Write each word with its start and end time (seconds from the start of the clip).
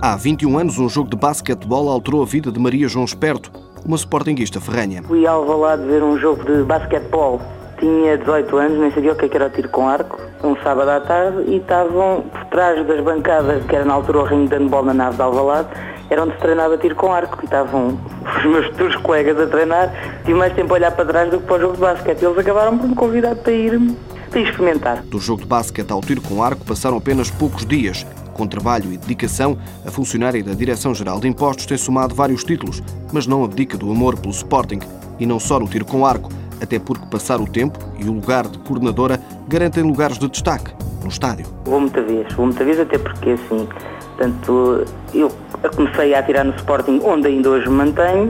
Há 0.00 0.16
21 0.16 0.58
anos, 0.58 0.78
um 0.78 0.88
jogo 0.88 1.10
de 1.10 1.16
basquetebol 1.16 1.88
alterou 1.88 2.22
a 2.22 2.24
vida 2.24 2.50
de 2.50 2.58
Maria 2.58 2.88
João 2.88 3.04
Esperto, 3.04 3.52
uma 3.84 3.96
sportinguista 3.96 4.58
ferranha. 4.58 5.02
Fui 5.02 5.26
ao 5.26 5.42
Alvalade 5.42 5.84
ver 5.84 6.02
um 6.02 6.18
jogo 6.18 6.44
de 6.44 6.62
basquetebol. 6.62 7.42
Tinha 7.78 8.18
18 8.18 8.56
anos, 8.56 8.78
nem 8.78 8.90
sabia 8.90 9.12
o 9.12 9.16
que 9.16 9.30
era 9.32 9.46
o 9.46 9.50
tiro 9.50 9.68
com 9.68 9.88
arco. 9.88 10.20
Um 10.42 10.56
sábado 10.62 10.90
à 10.90 11.00
tarde 11.00 11.44
e 11.46 11.58
estavam 11.58 12.22
por 12.22 12.44
trás 12.46 12.84
das 12.86 13.00
bancadas, 13.00 13.64
que 13.66 13.76
era 13.76 13.84
na 13.84 13.94
altura 13.94 14.18
o 14.18 14.24
ringue 14.24 14.48
de 14.48 14.56
handball 14.56 14.84
na 14.84 14.94
nave 14.94 15.16
de 15.16 15.22
Alvalade, 15.22 15.68
era 16.10 16.24
onde 16.24 16.32
se 16.32 16.38
treinava 16.38 16.76
tiro 16.76 16.96
com 16.96 17.12
arco. 17.12 17.38
E 17.40 17.44
estavam 17.44 17.96
os 18.36 18.44
meus 18.44 18.66
futuros 18.66 18.96
colegas 18.96 19.38
a 19.38 19.46
treinar. 19.46 19.92
Tive 20.24 20.38
mais 20.38 20.52
tempo 20.54 20.72
a 20.74 20.76
olhar 20.76 20.90
para 20.90 21.04
trás 21.04 21.30
do 21.30 21.38
que 21.38 21.46
para 21.46 21.56
o 21.56 21.60
jogo 21.60 21.74
de 21.74 21.80
basquete. 21.80 22.22
Eles 22.22 22.38
acabaram 22.38 22.76
por 22.76 22.88
me 22.88 22.94
convidar 22.96 23.36
para 23.36 23.52
ir, 23.52 23.80
para 24.28 24.40
ir 24.40 24.48
experimentar. 24.48 25.02
Do 25.04 25.20
jogo 25.20 25.42
de 25.42 25.48
basquete 25.48 25.90
ao 25.92 26.00
tiro 26.00 26.20
com 26.20 26.42
arco 26.42 26.64
passaram 26.64 26.96
apenas 26.96 27.30
poucos 27.30 27.64
dias. 27.64 28.04
Com 28.34 28.46
trabalho 28.46 28.92
e 28.92 28.96
dedicação, 28.96 29.56
a 29.84 29.90
funcionária 29.90 30.42
da 30.42 30.54
Direção-Geral 30.54 31.20
de 31.20 31.28
Impostos 31.28 31.66
tem 31.66 31.76
somado 31.76 32.14
vários 32.14 32.42
títulos, 32.42 32.82
mas 33.12 33.26
não 33.26 33.44
abdica 33.44 33.76
do 33.76 33.90
amor 33.90 34.16
pelo 34.16 34.32
Sporting 34.32 34.78
e 35.18 35.26
não 35.26 35.40
só 35.40 35.58
no 35.58 35.66
tiro 35.66 35.84
com 35.84 36.06
arco, 36.06 36.30
até 36.62 36.78
porque 36.78 37.06
passar 37.06 37.40
o 37.40 37.46
tempo 37.46 37.78
e 37.98 38.08
o 38.08 38.12
lugar 38.12 38.46
de 38.46 38.58
coordenadora 38.58 39.20
garantem 39.48 39.82
lugares 39.82 40.18
de 40.18 40.28
destaque 40.28 40.72
no 41.02 41.08
estádio. 41.08 41.46
Vou 41.64 41.80
muita 41.80 42.02
vez, 42.02 42.32
vou 42.34 42.46
muita 42.46 42.64
vez 42.64 42.80
até 42.80 42.98
porque 42.98 43.30
assim, 43.30 43.68
tanto 44.16 44.84
eu 45.14 45.30
comecei 45.74 46.14
a 46.14 46.18
atirar 46.18 46.44
no 46.44 46.54
Sporting 46.56 47.00
onde 47.04 47.28
ainda 47.28 47.50
hoje 47.50 47.68
me 47.68 47.76
mantenho 47.76 48.28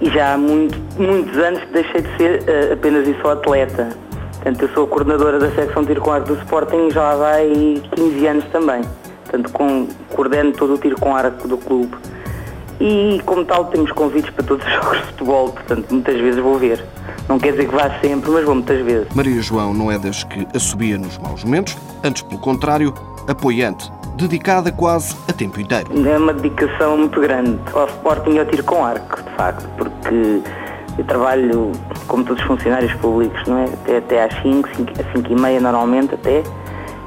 e 0.00 0.10
já 0.10 0.34
há 0.34 0.38
muito, 0.38 0.78
muitos 0.98 1.36
anos 1.38 1.60
deixei 1.72 2.02
de 2.02 2.16
ser 2.16 2.42
uh, 2.42 2.72
apenas 2.72 3.06
e 3.08 3.16
só 3.20 3.32
atleta. 3.32 3.88
Portanto, 4.34 4.62
eu 4.62 4.68
sou 4.68 4.86
coordenadora 4.86 5.38
da 5.38 5.50
secção 5.50 5.82
de 5.82 5.88
tiro 5.88 6.00
com 6.00 6.12
arco 6.12 6.28
do 6.28 6.34
Sporting 6.42 6.90
já 6.90 7.16
vai 7.16 7.50
15 7.96 8.26
anos 8.26 8.44
também 8.52 8.82
portanto 9.28 9.52
com, 9.52 9.86
coordeno 10.08 10.52
todo 10.52 10.74
o 10.74 10.78
tiro 10.78 10.98
com 10.98 11.14
arco 11.14 11.46
do 11.46 11.58
clube. 11.58 11.94
E 12.80 13.20
como 13.24 13.44
tal 13.44 13.66
temos 13.66 13.92
convites 13.92 14.30
para 14.30 14.44
todos 14.44 14.66
os 14.66 14.72
jogos 14.72 14.98
de 14.98 15.04
futebol, 15.04 15.52
portanto 15.52 15.86
muitas 15.90 16.18
vezes 16.18 16.40
vou 16.40 16.58
ver. 16.58 16.82
Não 17.28 17.38
quer 17.38 17.52
dizer 17.52 17.68
que 17.68 17.74
vá 17.74 17.90
sempre, 18.00 18.30
mas 18.30 18.44
vou 18.44 18.54
muitas 18.54 18.80
vezes. 18.84 19.08
Maria 19.14 19.42
João 19.42 19.74
não 19.74 19.92
é 19.92 19.98
das 19.98 20.24
que 20.24 20.46
assobia 20.54 20.96
nos 20.96 21.18
maus 21.18 21.44
momentos, 21.44 21.76
antes 22.02 22.22
pelo 22.22 22.40
contrário, 22.40 22.94
apoiante, 23.28 23.92
dedicada 24.16 24.72
quase 24.72 25.14
a 25.28 25.32
tempo 25.32 25.60
inteiro. 25.60 25.88
É 26.08 26.16
uma 26.16 26.32
dedicação 26.32 26.96
muito 26.96 27.20
grande 27.20 27.58
ao 27.74 27.86
Sporting 27.86 28.30
e 28.30 28.38
ao 28.38 28.46
tiro 28.46 28.64
com 28.64 28.82
arco, 28.84 29.22
de 29.22 29.30
facto, 29.36 29.68
porque 29.76 30.40
eu 30.96 31.04
trabalho 31.04 31.72
como 32.06 32.24
todos 32.24 32.42
os 32.42 32.48
funcionários 32.48 32.92
públicos, 32.94 33.40
não 33.46 33.58
é? 33.58 33.64
Até, 33.64 33.98
até 33.98 34.24
às 34.24 34.42
5, 34.42 34.68
5, 34.74 34.92
às 34.98 35.12
5 35.12 35.32
e 35.32 35.40
meia 35.40 35.60
normalmente 35.60 36.14
até. 36.14 36.42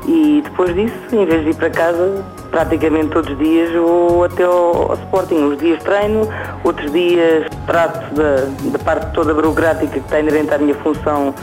E 0.07 0.41
depois 0.43 0.73
disso, 0.73 0.95
em 1.11 1.25
vez 1.25 1.43
de 1.43 1.51
ir 1.51 1.55
para 1.55 1.69
casa, 1.69 2.23
praticamente 2.49 3.07
todos 3.07 3.31
os 3.31 3.37
dias 3.37 3.71
vou 3.73 4.23
até 4.23 4.43
ao, 4.43 4.91
ao 4.91 4.93
Sporting. 4.95 5.35
Uns 5.35 5.57
dias 5.57 5.81
treino, 5.83 6.27
outros 6.63 6.91
dias 6.91 7.47
trato 7.65 8.13
da, 8.15 8.47
da 8.71 8.79
parte 8.79 9.13
toda 9.13 9.33
burocrática 9.33 9.87
que 9.87 9.99
está 9.99 10.19
inerente 10.19 10.53
à 10.53 10.57
minha 10.57 10.75
função 10.75 11.33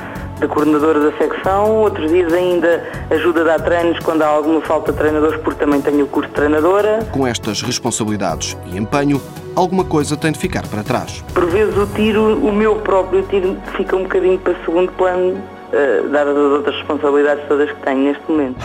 de 0.40 0.46
coordenadora 0.46 1.00
da 1.00 1.16
secção, 1.18 1.76
outros 1.78 2.10
dias 2.10 2.32
ainda 2.32 2.84
ajuda 3.10 3.40
a 3.40 3.44
dar 3.44 3.60
treinos 3.60 3.98
quando 4.00 4.22
há 4.22 4.26
alguma 4.28 4.60
falta 4.60 4.92
de 4.92 4.98
treinadores, 4.98 5.40
porque 5.42 5.58
também 5.58 5.80
tenho 5.80 6.04
o 6.04 6.08
curso 6.08 6.28
de 6.28 6.34
treinadora. 6.36 7.00
Com 7.10 7.26
estas 7.26 7.60
responsabilidades 7.60 8.56
e 8.66 8.78
empenho, 8.78 9.20
alguma 9.56 9.84
coisa 9.84 10.16
tem 10.16 10.30
de 10.30 10.38
ficar 10.38 10.66
para 10.68 10.84
trás. 10.84 11.24
Por 11.34 11.46
vezes 11.46 11.76
o 11.76 11.86
tiro, 11.86 12.36
o 12.38 12.52
meu 12.52 12.76
próprio 12.76 13.22
tiro, 13.22 13.56
fica 13.76 13.96
um 13.96 14.04
bocadinho 14.04 14.38
para 14.38 14.54
segundo 14.64 14.92
plano 14.92 15.42
uh, 15.72 16.08
dadas 16.08 16.36
as 16.36 16.52
outras 16.52 16.76
responsabilidades 16.76 17.44
todas 17.48 17.70
que 17.70 17.82
tenho 17.82 18.04
neste 18.04 18.30
momento. 18.30 18.58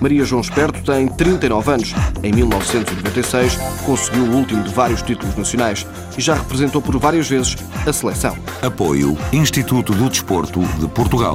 Maria 0.00 0.24
João 0.24 0.40
Esperto 0.40 0.82
tem 0.82 1.08
39 1.08 1.70
anos. 1.70 1.94
Em 2.22 2.32
1996 2.32 3.56
conseguiu 3.86 4.24
o 4.24 4.36
último 4.36 4.62
de 4.62 4.72
vários 4.72 5.02
títulos 5.02 5.36
nacionais 5.36 5.86
e 6.16 6.20
já 6.20 6.34
representou 6.34 6.82
por 6.82 6.96
várias 6.98 7.28
vezes 7.28 7.56
a 7.86 7.92
seleção. 7.92 8.36
Apoio 8.62 9.16
Instituto 9.32 9.92
do 9.92 10.08
Desporto 10.08 10.60
de 10.60 10.88
Portugal. 10.88 11.34